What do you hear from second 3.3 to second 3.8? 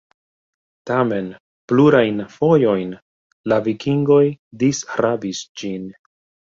la